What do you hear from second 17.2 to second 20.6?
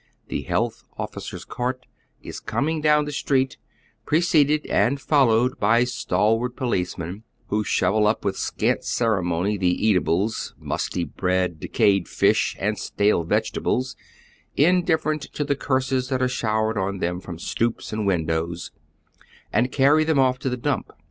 stoops and windows, and carry them off to the